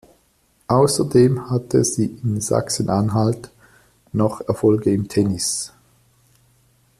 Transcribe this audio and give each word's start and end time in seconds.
Außerdem 0.67 1.51
hatte 1.51 1.83
sie 1.85 2.07
in 2.23 2.41
Sachsen-Anhalt 2.41 3.51
noch 4.13 4.41
Erfolge 4.47 4.91
im 4.91 5.07
Tennis. 5.07 5.73